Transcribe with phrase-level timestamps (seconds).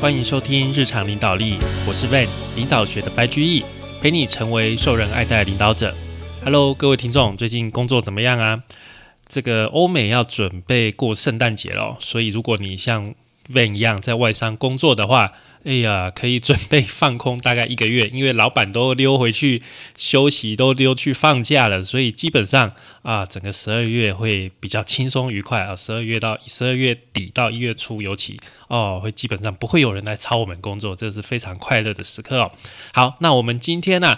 [0.00, 3.64] 欢迎收听日常领导力，我是 Van 领导学的白居易，
[4.00, 5.92] 陪你成为受人爱戴的领导者。
[6.44, 8.62] Hello，各位听众，最近工作怎么样啊？
[9.26, 13.12] 这个欧美要准备过圣诞节了，所以如果你像
[13.52, 15.32] Van 一样在外商工作的话，
[15.64, 19.60] 哎呀，可以准备放空大概一个月，因为老板都溜回去
[19.96, 22.72] 休息，都溜去放假了，所以基本上
[23.02, 25.74] 啊，整个十二月会比较轻松愉快啊。
[25.74, 32.52] 十二月到十二月底到一月初，尤其哦，会基本上不会有人来抄我们工作，这是非常快乐的时刻哦。
[32.94, 34.16] 好，那我们今天呢，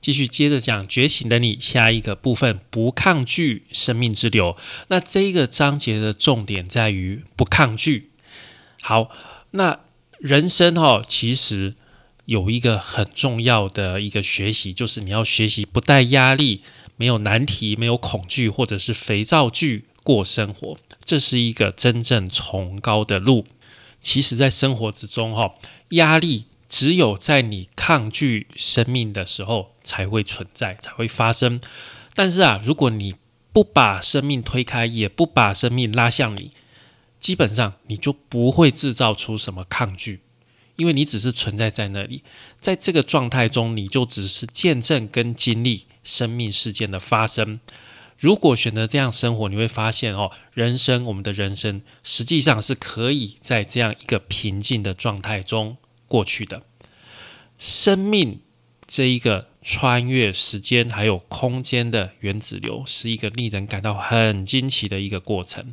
[0.00, 4.56] 继续接着讲《觉醒的你》下一个部分，不抗拒生命之流。
[4.88, 8.10] 那这一个章节的重点在于不抗拒。
[8.82, 9.08] 好，
[9.52, 9.80] 那。
[10.20, 11.74] 人生哈，其实
[12.24, 16.62] 有一个很重要的一个学习，就是你要学习不带压力、
[16.96, 20.78] 没有难题、没有恐惧，或者是肥皂剧过生活。
[21.04, 23.46] 这是一个真正崇高的路。
[24.00, 25.54] 其实，在生活之中哈，
[25.90, 31.60] 压力只有在你抗拒生命的时候才会存在，才会发生。
[32.14, 33.14] 但是啊，如果你
[33.52, 36.50] 不把生命推开，也不把生命拉向你。
[37.24, 40.20] 基本上你就不会制造出什么抗拒，
[40.76, 42.22] 因为你只是存在在那里，
[42.60, 47.60] 在这个状态中，你就只是见证跟经历生命事件的发生。
[48.18, 56.60] 如果选择这样生活，你会发现哦，人生我们的人生实际上是可以在这样一个平静的状态中过去的。
[57.58, 58.42] 生命
[58.86, 65.72] 这一个穿越时间还有空间的原子流，是一个令人感到很惊奇的一个过程。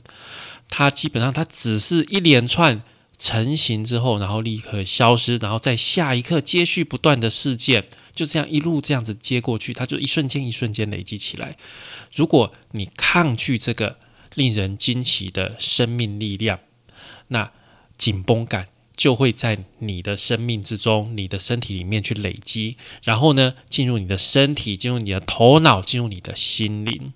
[0.72, 2.81] 它基本上，它只是一连串
[3.19, 11.58] 成型之后，然后立刻消失，然后在下一刻接续不断的事件，就这样一路这样子接过去，它就一瞬间一瞬间累积起来。
[12.16, 14.00] 如果你抗拒这个
[14.33, 16.59] 令人惊奇的生命力量，
[17.28, 17.52] 那
[17.97, 27.13] 紧绷感就会在你的生命之中、你的身体里面去累积，然后呢，进入你的身体，进入你的头脑，进入你的心灵。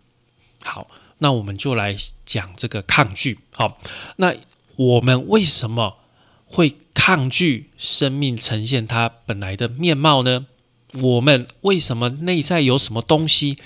[0.62, 0.88] 好。
[1.25, 3.40] 那我们就来讲这个抗拒。
[3.52, 3.81] 好，
[4.18, 4.36] 那
[4.75, 5.97] 我们为什么
[6.46, 10.46] 会抗拒生命呈现它本来的面貌呢？
[10.94, 13.58] 我们为什么内在有什么东西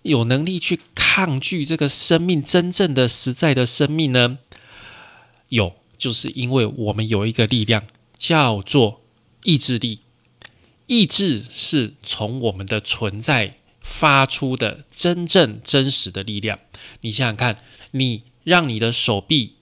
[0.00, 4.38] 有能力去抗拒这个生命真正的实在的生命呢？
[5.50, 7.84] 有，就是因为我们有一个力量
[8.16, 9.02] 叫做
[9.42, 10.00] 意志力。
[10.86, 13.58] 意志是从我们的存在。
[13.84, 16.58] 发出的真正真实的力量，
[17.02, 17.58] 你想想看，
[17.90, 19.56] 你让你的手臂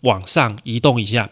[0.00, 1.30] 往上移动一下，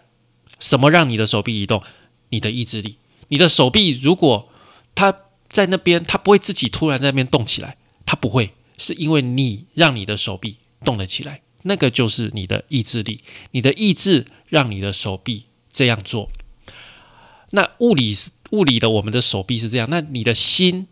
[0.61, 1.83] 什么让你的手臂移动？
[2.29, 2.99] 你的意志力。
[3.29, 4.49] 你的手臂如果
[4.95, 7.77] 它在那边，它不会自己突然在那边动起来，
[8.07, 16.31] 它不会，是因为你让你的手臂动了起来，那个就是你的意志力，你的意志让你的手臂这样做。
[17.51, 20.87] 那物理是物理的，我们的手臂是这样，那你的心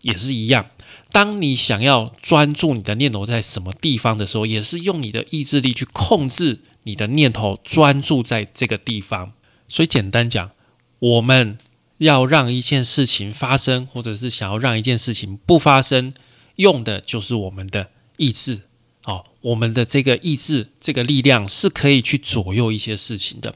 [0.00, 0.70] 也是一样。
[1.12, 9.32] 当你想要专注你的念头在什么地方的时候，也是用你的意志力去控制你的念头，专注在这个地方。
[9.68, 10.50] 所以简单讲，
[10.98, 11.58] 我们
[11.98, 16.12] 要让一件事情发生，或者是想要让一件事情不发生，
[16.56, 18.60] 用的就是我们的意志。
[19.04, 23.54] 哦，我们的这个意志，这个力量是可以去左右一些事情的。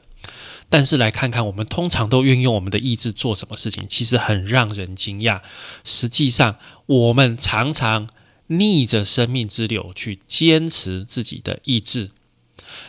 [0.71, 5.41] 但是来看看，我们通常都运用我们的意志做什么事情，其实很让人惊讶。
[5.83, 8.07] 实际上，我们常常
[8.47, 12.11] 逆着生命之流去坚持自己的意志。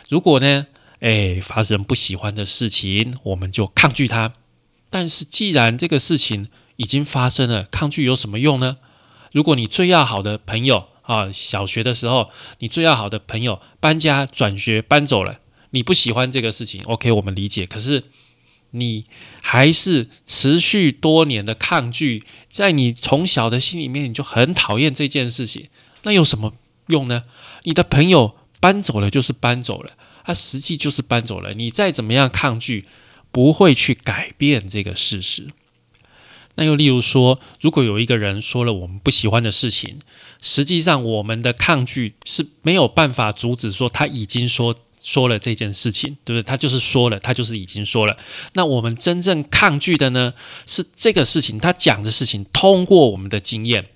[0.07, 0.67] 如果呢，
[1.01, 4.33] 哎，发生不喜欢的事情，我们就抗拒它。
[4.89, 8.77] 但是既然这个事情已经发生了，抗拒有什么用呢？
[9.33, 15.41] 如果你最要好的朋友啊，小学的时候，你最要好的朋友搬家转学搬走了。
[15.75, 17.65] 你不喜欢这个事情，OK，我们理解。
[17.65, 18.03] 可是
[18.71, 19.05] 你
[19.41, 25.69] 还是持续多年的抗拒，在你从小的心里面，你就很讨厌这件事情。
[26.03, 26.53] 那有什么
[26.87, 27.23] 用呢？
[27.63, 29.93] 你的朋友搬走了就是搬走了，
[30.23, 31.53] 他实际就是搬走了。
[31.53, 32.85] 你再怎么样抗拒，
[33.31, 35.49] 不会去改变这个事实。
[36.53, 40.01] 那又例如说，如果有一个人说了我们不喜欢的事情，
[40.39, 44.75] 实际上我们的抗拒是没有办法阻止说他已经说。
[45.05, 46.43] 说了这件事情，对不对？
[46.47, 48.17] 他就是说了，他就是已经说了。
[48.53, 50.33] 那我们真正抗拒的呢，
[50.65, 53.89] 是这个事情，他讲的事情通过我们的经验，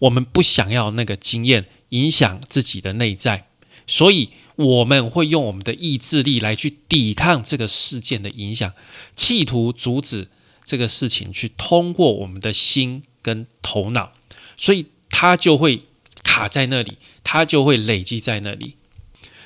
[0.00, 3.44] 我们不想要那个经验影响自己的内在，
[3.86, 8.72] 所以我们会用我们的意志力来去抵抗这个事件的影响，
[9.14, 10.26] 企图阻止
[10.64, 14.12] 这个事情去通过我们的心跟头脑，
[14.56, 15.84] 所以它就会
[16.24, 18.74] 卡在那里，它就会累积在那里。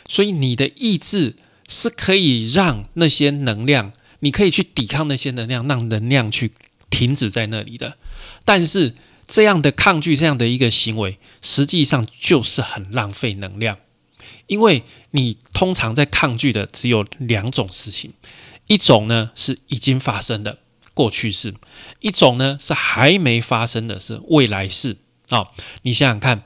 [0.08, 1.36] 所以你的意志
[1.68, 6.52] 是可以让那些能量你可以去抵抗那些能量，让能量去
[6.90, 7.96] 停止在那里的。
[8.44, 8.94] 但是
[9.26, 13.78] 这样的抗拒，这样的一个行为，实际上就是很浪费能量，
[14.46, 14.82] 因为
[15.12, 18.12] 你通常在抗拒的只有两种事情，
[18.66, 20.58] 一种呢是已经发生的
[20.94, 21.54] 过去式，
[22.00, 24.98] 一种呢是还没发生的是未来式。
[25.30, 25.48] 啊，
[25.82, 26.44] 你想想看，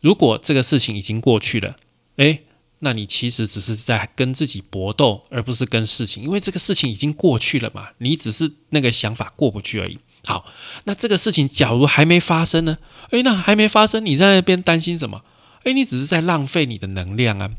[0.00, 1.76] 如果这个事情已经过去了，
[2.16, 2.43] 诶，
[2.84, 9.98] 那你其实只是在跟自己搏斗，而不是跟事情，因为这个事情已经过去了嘛，你只是那个想法过不去而已。
[10.26, 10.46] 好，
[10.84, 12.78] 那这个事情假如还没发生呢？
[13.10, 15.22] 诶，那还没发生，你在那边担心什么？
[15.64, 17.50] 诶，你只是在浪费你的能量啊。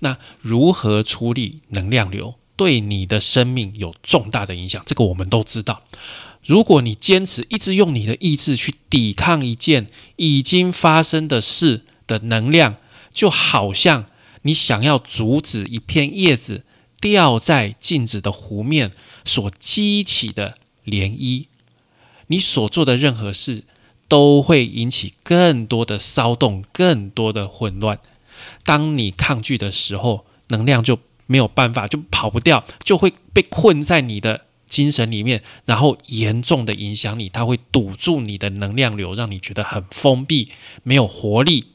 [0.00, 4.82] 那如何处理能量流，对你的生命有重大的影响？
[4.84, 5.82] 这个我们都知道。
[6.44, 9.86] 如果你坚持一直用你的意志去抵抗一件
[10.16, 12.76] 已经发生的事的能量，
[13.14, 14.06] 就好像
[14.42, 16.64] 你想要阻止一片叶子
[17.00, 18.92] 掉在镜子的湖面
[19.24, 21.46] 所激起的涟漪，
[22.26, 23.64] 你所做的任何事
[24.08, 27.98] 都会引起更多的骚动、更多的混乱。
[28.64, 34.46] 当你抗拒的时候，能量就没有办法，就跑不掉，就会被困在你的。
[34.72, 40.48] 精神里面，然后严重的影响你，它会堵住你的能量流，让你觉得很封闭，
[40.82, 41.66] 没有活力。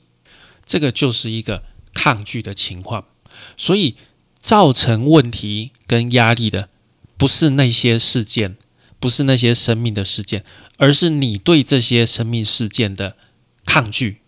[0.65, 1.61] 这个就是一个
[1.97, 3.05] 抗拒的情况。
[3.57, 3.95] 所以
[4.39, 6.69] 造成问题跟压力的，
[7.17, 8.55] 不是那些事件，
[8.99, 10.45] 不是那些生命的事件，
[10.77, 13.17] 而是你对这些生命事件的
[13.65, 14.21] 抗拒。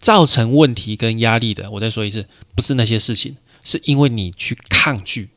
[0.00, 2.26] 造成问题跟压力的，我再说一次，
[2.56, 5.30] 不是那些事情，是因为你去抗拒。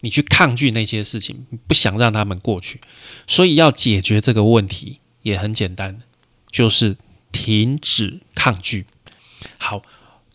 [0.00, 2.80] 你去抗拒那些事情，不想让他们过去，
[3.26, 6.00] 所以要解决这个问题也很简单，
[6.50, 6.96] 就是
[7.32, 8.86] 停止抗拒。
[9.58, 9.82] 好，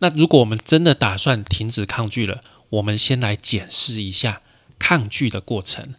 [0.01, 4.41] 那如果我们真的打算停止抗拒了，我们先来检视一下
[4.79, 5.93] 抗拒的过程。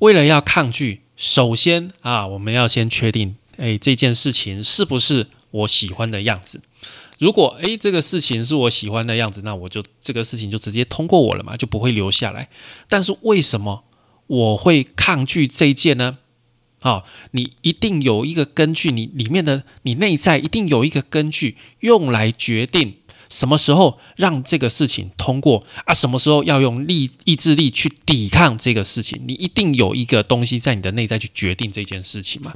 [0.00, 6.60] 为了要抗拒，首先啊，我们要先确定，哎，这件事情是不是我喜欢的样子。
[7.20, 12.48] 如果诶这个事情是我喜欢的样子，那我就这个事情就直接通过我了嘛，就不会留下来。
[12.88, 13.84] 但是为什么
[14.26, 16.18] 我会抗拒这一件呢？
[16.80, 22.96] 好，你一定有一个根据，你里面的你内在一定有一个根据，用来决定
[23.34, 29.20] 什么时候让这个事情通过啊，什么时候要用力意志力去抵抗这个事情。
[29.26, 32.54] 你一定有一个东西在你的内在去决定这件事情嘛？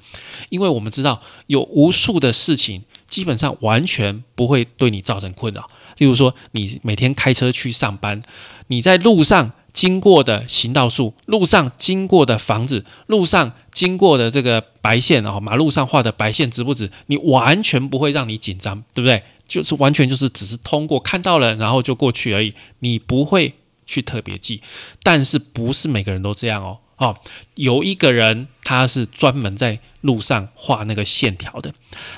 [0.51, 2.85] 因为我们知道有无数的事情。
[3.09, 5.67] 基本上完全不会对你造成困扰。
[5.97, 8.23] 例如说，你每天开车去上班，
[8.67, 16.91] 你在路上经过的行道树、路上经过的房子、路上经过的这个白线啊，马路上画的白线直不直？
[17.07, 19.23] 你完全不会让你紧张，对不对？
[19.49, 23.55] 就是完全就是只是通过看到了，然后就过去而已，你不会
[23.87, 24.63] 去特别记。
[25.03, 26.79] 但是不是每个人都这样哦。
[26.99, 27.17] 哦，
[27.55, 31.73] 有一个人他是专门在路上画那个线条的。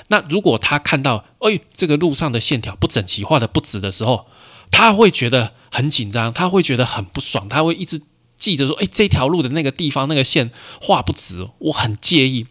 [0.07, 4.25] 那如果他看到，哎，这个路上的线条不整齐，画的不直的时候，
[4.71, 8.01] 他会觉得很紧张，他会觉得很不爽，他会一直
[8.37, 10.49] 记着说，哎，这条路的那个地方那个线
[10.81, 12.47] 画不直，我很介意。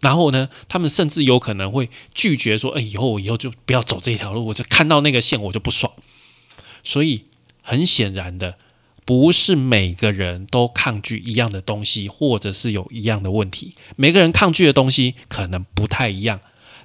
[0.00, 5.92] 然后呢，他们甚至有可能会拒绝说，哎，以后我以后就不要走这条路，我就看到那个线我就不爽。
[6.82, 7.24] 所以
[7.62, 8.56] 很显然的。
[9.06, 13.74] 不是每个人都抗拒一样的东西，或者是有一样的问题。
[13.96, 16.38] 每个人抗拒的东西可能不太一样。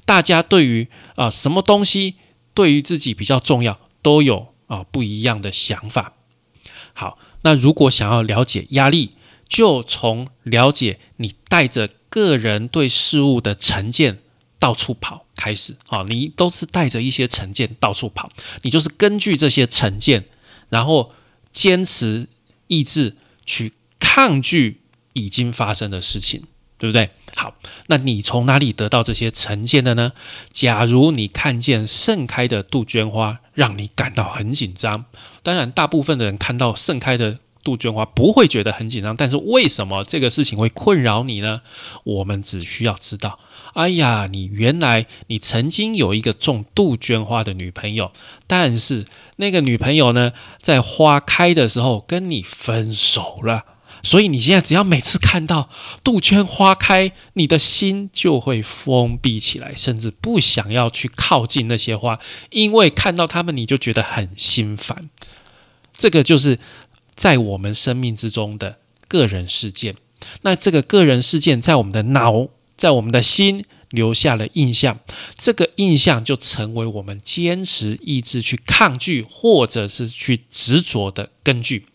[0.05, 2.15] 大家对于啊什么东西
[2.55, 6.13] 对于自己比较重要，都有啊不一样的想法。
[6.93, 9.12] 好，那如果想要了解压力，
[9.48, 14.19] 就从了解你带着个人对事物的成见
[14.57, 15.75] 到处跑开始。
[15.88, 18.29] 啊，你都是带着一些成见到处跑，
[18.62, 20.25] 你就是根据这些成见，
[20.69, 21.12] 然后。
[21.55, 22.27] 坚持
[22.67, 24.81] 意志去抗拒
[25.13, 26.43] 已经发生的事情，
[26.77, 27.12] 对不对？
[27.34, 27.55] 好，
[27.88, 30.12] 那你从哪里得到这些成见的呢？
[30.51, 35.05] 假如你看见盛开的杜鹃花，让你感到很紧张。
[35.41, 37.39] 当然，大部分的人看到盛开的。
[37.65, 41.62] 杜鹃花不会觉得很紧张，但是为什么这个事情会困扰你呢？
[42.03, 43.39] 我们只需要知道，
[43.74, 48.12] 哎呀，你原来你曾经有一个种杜鹃花的女朋友，
[48.45, 49.07] 但是
[49.38, 50.31] 那个女朋友呢，
[50.62, 53.65] 在花开的时候跟你分手了，
[54.03, 55.67] 所以你现在只要每次看到
[56.03, 62.19] 杜鹃花开，你的心就会封闭起来，甚至不想要去靠近那些花，
[62.51, 65.10] 因为看到它们你就觉得很心烦。
[65.98, 66.60] 这个就是。
[67.15, 69.95] 在我们生命之中的个人事件，
[70.41, 75.00] 那这个个人事件在我们的脑，在我们的心留下了印象，
[75.38, 81.86] 这个印象就成为我们坚持意志去抗拒或者是去执着的根据，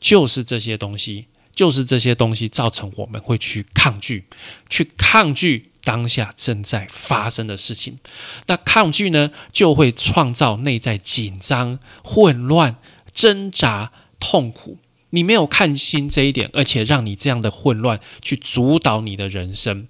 [0.00, 4.24] 就是这些东西就是这些东西造成我们会去抗拒，
[4.68, 7.98] 去抗拒当下正在发生的事情。
[8.46, 12.76] 那抗拒呢，就会创造内在紧张、混乱、
[13.14, 14.78] 挣扎、痛苦。
[15.10, 19.88] 你没有看清这一点，而且让你这样的混乱去主导你的人生，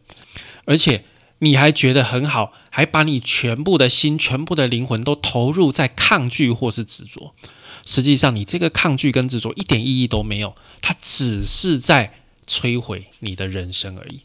[0.66, 1.04] 而且
[1.38, 7.35] 你还觉得很好，还把你全部的心、全部的灵魂都投入在抗拒或是执着。
[7.85, 14.21] 实际上，你这个抗拒跟执着一点意义都没有，它只是在摧毁你的人生而已。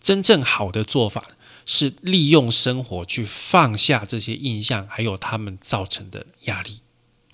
[0.00, 1.24] 真正好的做法
[1.64, 6.80] 是利用生活去放下这些印象，还有他们造成的压力。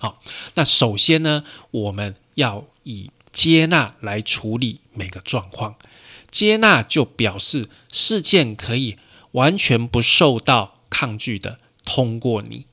[0.03, 0.21] 好，
[0.55, 5.77] 那首先呢，我们要以接纳来处理每个状况。
[6.29, 8.97] 接纳就表示事件可以
[9.31, 12.65] 完全不受到抗拒的通过你。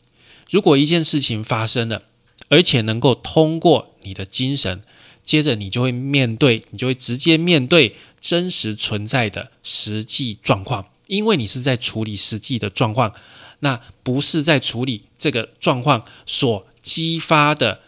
[0.51, 2.03] 如果一件事情发生了，
[2.49, 4.83] 而且能够通过你的精神，
[5.23, 13.15] 接着你就会面对，你就会直接面对真实存在的实际状况，因为你是在处理实际的状况，
[13.61, 17.81] 那不是在处理这个状况所激发的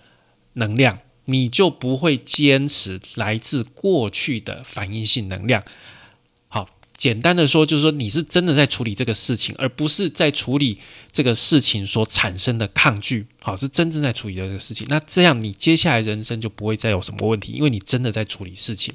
[0.55, 5.63] 能量，你就不会坚持来自过去的反应性能量。
[6.49, 10.79] 好简单的说，就是说你是真的在处理这个事情，而不是在处理
[11.11, 13.27] 这个事情所产生的抗拒。
[13.41, 14.87] 好，是真正在处理这个事情。
[14.89, 18.95] 那这样你接下来人生就不会再有什么问题，因为你真的在处理事情。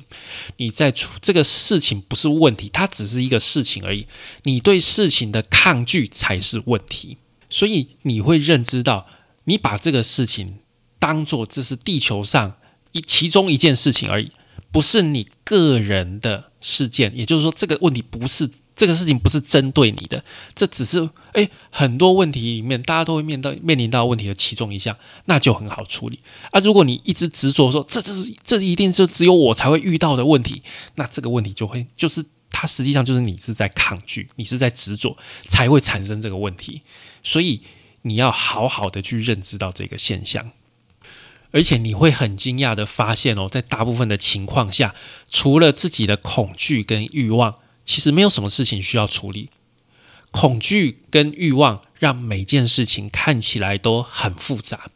[0.55, 4.07] 你在处这个事情不是问题，它只是一个事情而已。
[4.43, 7.17] 你对事情的抗拒才是问题。
[7.49, 9.07] 所以你会认知到，
[9.47, 10.59] 你把这个事情
[10.99, 12.55] 当做这是地球上
[12.93, 14.31] 一其中一件事情而已，
[14.71, 16.51] 不是你个人的。
[16.59, 20.21] 事件，也就是说，这个问题不是这个事情不是针对你的，
[20.55, 26.59] 这只是诶很多问题里面大家都会面到面临到问题的其中一项，那就很好处理啊。
[26.61, 30.63] 如果你一直执着说这这是这一定是只有我才会遇到的问题，
[30.95, 35.15] 那这个问题就会就是它实际上就是你是在抗拒，你是在执着
[35.47, 36.81] 才会产生这个问题，
[37.23, 37.61] 所以
[38.07, 40.51] 你要好好的去认知到这个现象。
[41.51, 44.93] 而且你会很惊讶的发现哦，在大部分的情况下，
[45.29, 49.49] 除了自己的恐惧跟欲望，其实没有什么事情需要处理。
[50.29, 54.91] 恐惧跟欲望让每件事情看起来都很复杂。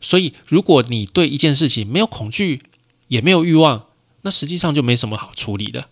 [0.00, 2.62] 所以，如果你对一件事情没有恐惧，
[3.08, 3.86] 也没有欲望，
[4.22, 5.88] 那实际上就没什么好处理的。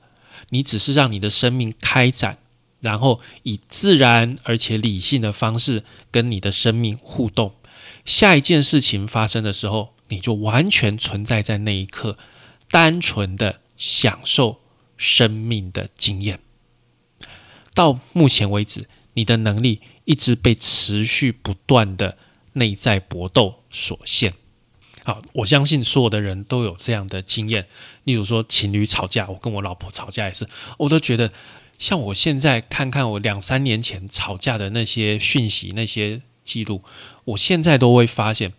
[0.51, 2.39] 你只是让你的生命开展，
[2.85, 7.55] 然后以自然而且理性的方式跟你的生命互动。
[8.05, 12.19] 下一件事情发生的时候，你就完全存在在那一刻，
[12.71, 14.61] 单纯的享受
[14.99, 16.41] 生命的经验。
[17.75, 22.19] 到目前为止，你的能力一直被持续不断的
[22.53, 24.35] 内在搏斗所限。
[25.03, 27.67] 好，我相信所有的人都有这样的经验。
[28.05, 30.47] 例如说，情侣吵架，我跟我老婆吵架也是，
[30.79, 31.33] 我都觉得，
[31.79, 36.23] 像我现在看看我两三年前吵架的那些讯息，那些。
[36.45, 36.83] 记录，
[37.25, 38.53] 我现在都会发现，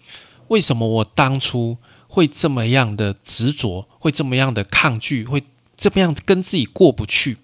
[0.47, 5.43] 为什么我当初会这么样的执着，会这么样的抗拒，会
[5.77, 7.37] 这么样跟自己过不去。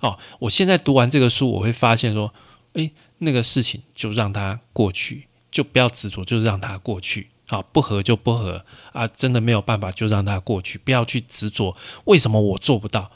[0.00, 2.34] 哦，我现在读完这个书，我会发现说，
[2.72, 7.28] 诶，那个事情就让它过去，就不要执着，就让它过去。
[7.46, 11.76] 啊，不合就不合啊，真的没有办法，就让它过去，不要去执着。
[12.06, 13.12] 为什么我做不到？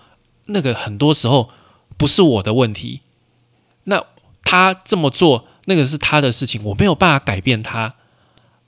[0.47, 1.51] 那个很多时候
[2.01, 3.03] 不是我的问题，
[3.85, 4.07] 那
[4.43, 5.49] 他这么做。
[5.67, 7.95] 那个是他的事情，我没有办法改变他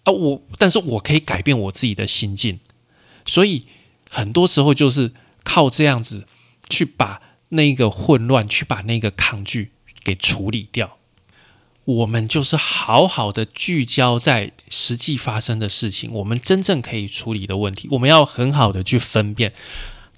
[0.05, 2.61] 啊，我但是我可以改变我自己的心境，
[3.25, 3.67] 所以
[4.11, 5.12] 很多时候就是
[5.43, 6.27] 靠这样子
[6.69, 9.73] 去把那个混乱，去把那个抗拒
[10.05, 10.99] 给处理掉。
[11.85, 19.55] 我们就是好好的聚焦在实际发生的事情，我们真正可以处理的问题，我们要很好的去分辨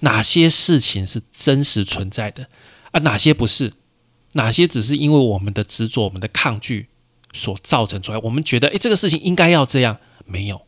[0.00, 2.49] 哪些事情是真实存在的
[2.94, 3.74] 啊，哪些不是。
[4.36, 6.88] 哪些只是因为我们的执着、我们的抗拒
[7.32, 8.18] 所造成出来？
[8.18, 10.66] 我们觉得，诶，这个事情应该要这样，没有，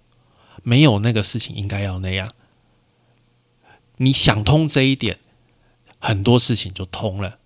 [0.63, 2.31] 没有那个事情应该要那样。
[3.97, 5.19] 你想通这一点，
[5.99, 7.39] 很多事情就通了。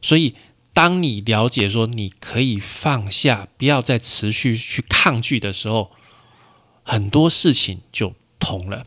[0.00, 0.36] 所以，
[0.72, 5.90] 当你了解说你可以放下，不要再持续去抗拒的时候，
[6.84, 8.86] 很多事情就通了。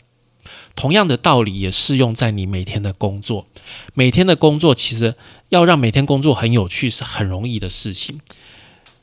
[0.82, 3.46] 同样的道理也适用在你每天的工作。
[3.94, 5.14] 每天的工作其实
[5.50, 8.20] 要让每天工作很有趣是很容易的事情。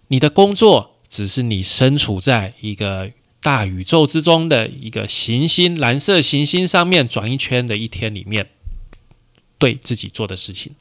[0.09, 8.49] 你的工作只是你身处在一个大宇宙之中的一个行星，蓝色行星上面转一圈的一天里面，
[9.57, 10.73] 对自己做的事情。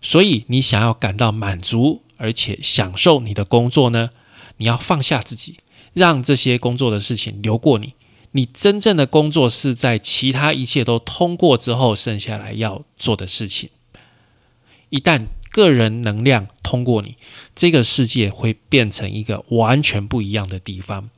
[0.00, 4.10] 所以你想要感到满足而且享受你的工作呢？
[4.58, 5.56] 你要放下自己，
[5.92, 7.94] 让这些工作的事情流过你。
[8.36, 13.70] 你真正的工作是在其他一切都通过之后，剩下来要做的事情。
[14.90, 17.16] 一旦个人能量通过你，
[17.54, 21.10] 这个世界会变成一个完全不一样的地方。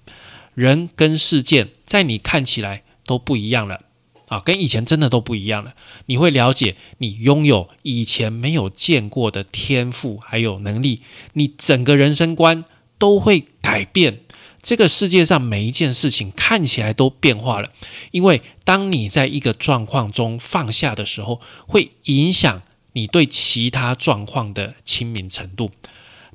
[0.55, 3.83] 人跟事件在你看起来都不一样了
[4.29, 5.75] 啊，跟以前真的都不一样了。
[6.07, 11.01] 你会了解，你拥有以前没有见过的天赋还有能力，
[11.33, 12.63] 你整个人生观
[12.99, 14.21] 都会改变。
[14.67, 17.71] 这个世界上每一件事情看起来都变化了，
[18.11, 22.63] 因为当你在一个状况中放下的时候，会影响
[22.95, 25.71] 你对其他状况的亲民程度。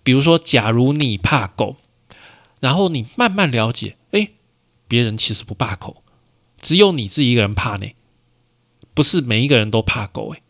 [0.02, 1.76] 比如说，假如你怕狗，
[2.62, 4.30] 然后你慢慢了解，哎，
[4.88, 6.02] 别人其实不怕狗，
[6.62, 7.88] 只有你自己一个人怕呢，
[8.94, 10.34] 不是每一个人都怕狗。
[10.34, 10.42] 诶，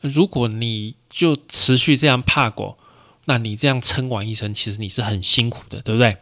[0.00, 2.78] 如果你就持续这样怕狗，
[3.24, 6.18] 那你这样撑完一生，其实你是很辛苦的，对不对？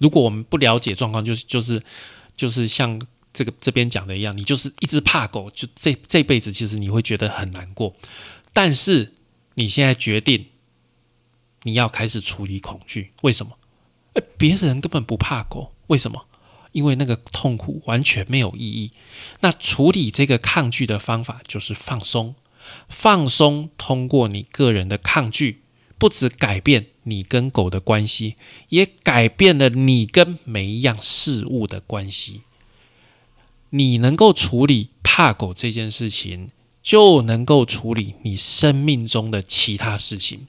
[0.00, 1.82] 如果我们不了解状况，就是就是
[2.36, 3.00] 就是像
[3.32, 7.94] 这个这边讲的一样，你就是一直怕狗，就这这辈子其实你会觉得很难过。
[8.52, 9.14] 但是
[9.54, 10.46] 你现在决定
[11.64, 13.58] 你要开始处理恐惧，为什么？
[14.14, 16.26] 哎，别人根本不怕狗，为什么？
[16.72, 18.92] 因为那个痛苦完全没有意义。
[19.40, 22.34] 那处理这个抗拒的方法就是放松，
[22.88, 25.62] 放松通过你个人的抗拒。
[25.98, 28.36] 不止改变你跟狗的关系，
[28.68, 32.42] 也改变了你跟每一样事物的关系。
[33.70, 36.50] 你能够处理怕狗这件事情，
[36.82, 40.46] 就能够处理你生命中的其他事情。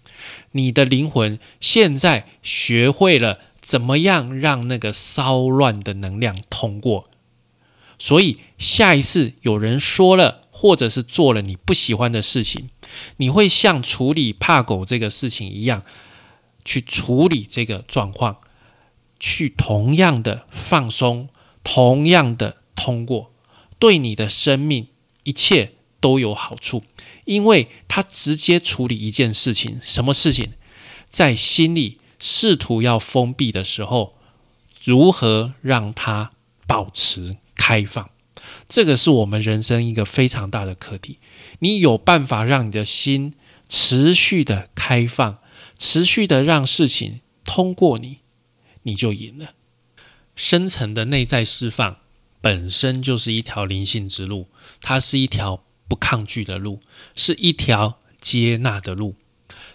[0.54, 7.10] 你的灵魂现在学会了怎么样让那个骚乱的能量通过，
[7.98, 12.70] 所以下一次有人说了，或者是做了你不喜欢的事情。
[13.18, 15.84] 你会像处理怕狗这个事情一样，
[16.70, 18.38] 去处理这个状况，
[19.20, 21.30] 去同样的放松，
[21.64, 23.32] 同样的通过，
[23.80, 24.90] 对你的生命
[25.24, 26.84] 一切都有好处，
[27.26, 30.52] 因为他直接处理一件事情，什么事情，
[31.10, 34.14] 在心里试图要封闭的时候，
[34.84, 36.34] 如何让它
[36.68, 38.12] 保持开放？
[38.68, 41.18] 这个是我们人生一个非常大的课题。
[41.58, 43.34] 你有办法让你的心
[43.68, 45.40] 持续的开放，
[45.80, 48.20] 持续的让事情通过你，
[48.84, 49.54] 你就赢了。
[50.36, 51.98] 深层的内在释放
[52.40, 54.48] 本身就是一条灵性之路，
[54.82, 56.80] 它是一条不抗拒的路，
[57.16, 59.16] 是一条接纳的路，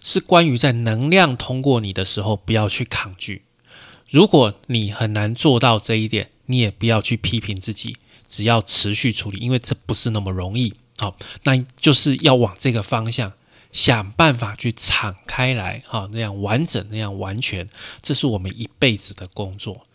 [0.03, 3.43] 是关于在能量通过你的时候不要去抗拒。
[4.09, 7.97] 如果你很难做到这一点，你也不要去批评自己。
[8.27, 10.75] 只要持续处理，因为这不是那么容易。
[10.97, 13.33] 好，那就是要往这个方向
[13.75, 17.69] 想办法去敞开来，哈，那样完整，那样完全，
[18.01, 19.87] 这是我们一辈子的工作。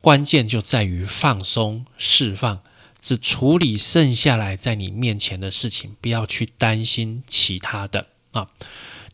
[0.00, 2.60] 关键就在于放松、释放，
[3.00, 8.46] 只处理剩下来在你面前的事情，不要去担心其他的啊。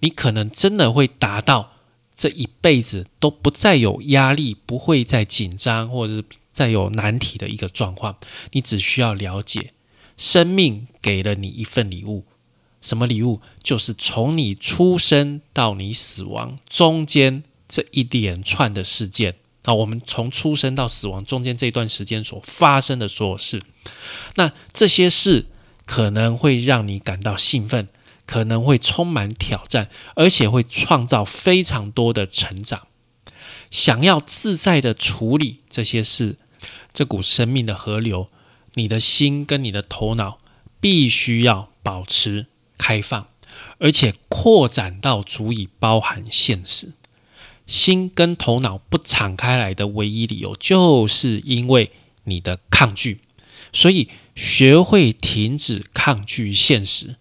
[0.01, 1.73] 你可能真的会达到
[2.14, 6.25] 这一辈子都不再有压力，不会再紧张，或者是。
[6.53, 8.18] 再有难题的一个状况，
[8.51, 9.73] 你只需要了解，
[10.18, 12.27] 生命给了你一份礼物，
[12.81, 13.40] 什么礼物？
[13.62, 19.37] 就是从你出生到你死亡中间这一连串的事件。
[19.64, 23.62] 那我们从出生到死亡中间这段时间所发生的所有事，
[24.37, 25.49] 那这些事
[25.85, 27.88] 可能会让你感到兴奋，
[28.25, 32.87] 可能会充满挑战，而且会创造非常多的成长。
[33.71, 36.38] 想要自在的处理这些事，
[36.95, 38.31] 这股生命的河流，
[38.75, 40.38] 你的心跟你的头脑
[40.81, 42.47] 必须要保持
[42.81, 43.29] 开放，
[43.77, 46.95] 而且扩展到足以包含现实。
[47.66, 51.93] 心跟头脑不敞开来的唯一理由，就是因为
[52.25, 53.21] 你的抗拒。
[53.73, 57.16] 所以，学会停止抗拒现实，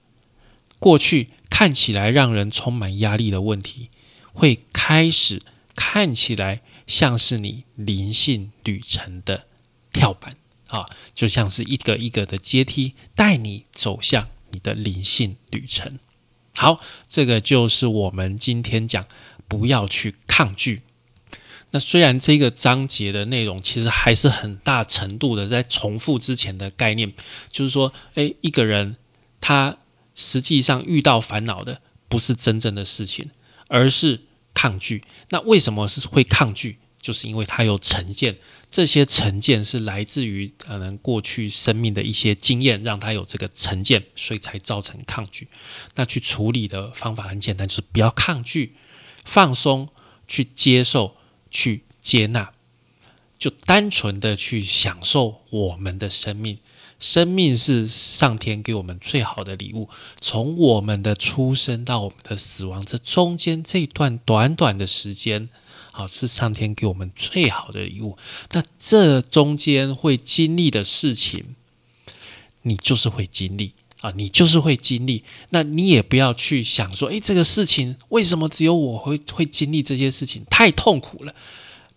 [0.80, 3.90] 过去看起来让人充满压力的问题，
[4.32, 5.42] 会开始。
[5.76, 9.46] 看起来像是你灵性旅程的
[9.94, 10.36] 跳板
[10.68, 16.00] 啊，就像是一个一个的阶梯，带你走向你的灵性旅程。
[16.56, 19.06] 好，这个就是我们今天讲
[19.48, 20.82] 不要去抗拒。
[21.72, 27.14] 那虽然这个章节的内容其实还是很大程度的在重复之前的概念，
[27.52, 28.96] 就是说，诶，一个人
[29.40, 29.78] 他
[30.16, 33.30] 实际上遇到烦恼的不是真正的事情，
[33.68, 34.22] 而是。
[34.52, 36.80] 抗拒，那为什么是会抗拒？
[37.02, 38.38] 就是因为他有成见，
[38.70, 45.48] 这些成见是来自于可能过去生命的一些经验，让他有这个成见，所以才造成抗拒。
[45.96, 48.76] 那去处理的方法很简单，就是不要抗拒，
[49.24, 49.90] 放松，
[50.28, 51.16] 去接受，
[51.50, 52.52] 去接纳，
[53.38, 56.60] 就单纯的去享受我们的生命。
[57.00, 59.88] 生命是上天给我们最好的礼物。
[60.20, 65.48] 从我们的出生到我们的死亡，这中间这段短短的时间，
[65.92, 68.18] 好是上天给我们最好的礼物。
[68.52, 71.56] 那这中间会经历的事情，
[72.62, 75.24] 你就是会经历啊，你就是会经历。
[75.50, 80.44] 那你也不要去想说，诶，这个事情为什么只有我会会经历这些事情？
[80.50, 81.34] 太痛苦了。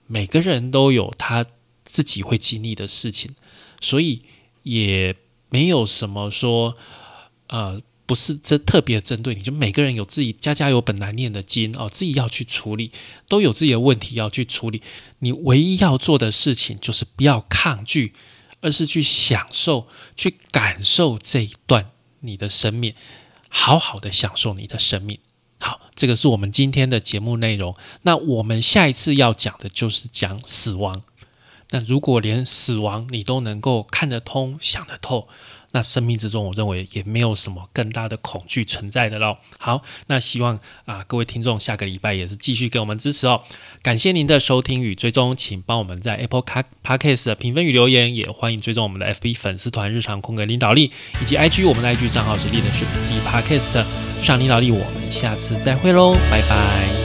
[0.07, 1.45] 每个人都有他
[1.85, 3.35] 自己会经历的事情，
[3.81, 4.23] 所以。
[4.65, 5.17] 也
[5.51, 6.77] 没有什么说，
[7.49, 12.91] 呃，不是这特别针对你，就每个人有自己家家有本难念的经哦，自己要去处理，
[13.29, 14.83] 都有自己的问题要去处理。
[15.21, 18.15] 你唯一要做的事情就是不要抗拒，
[18.61, 19.87] 而是去享受、
[20.17, 22.95] 去感受这一段你的生命，
[23.49, 25.19] 好好的享受你的生命。
[25.61, 27.77] 好，这个是我们今天的节目内容。
[28.03, 31.03] 那我们下一次要讲的就是讲死亡。
[31.71, 35.29] 那如果连死亡你都能够看得通、想得透，
[35.73, 39.39] 那生命之中，我认为也没有什么更大的恐惧存在的喽。
[39.59, 43.43] 好，那希望啊各位听众下个礼拜也是继续给我们支持哦。
[43.83, 53.83] 感谢您的收听与追踪，请帮我们在 Apple Car Podcast 的评分与留言，也欢迎追踪我们的 FB 粉丝团日常空格领导力以及 IG 我们的 IG 账号是 Leadership C Podcast
[54.21, 54.71] 日常领导力。
[54.71, 57.02] 我们下次再会喽，拜拜。